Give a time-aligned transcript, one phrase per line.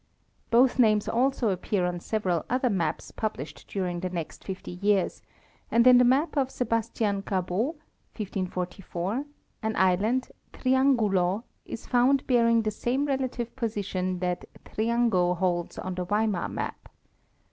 [0.49, 5.21] Both names also appear on several other maps published during the next fifty years,
[5.69, 7.75] and in the map of Sebastian Cabot
[8.17, 9.25] (1544)
[9.61, 16.05] an island, Triangulo, is found bearing the same relative position that Triango holds on the
[16.05, 16.89] Weimar map.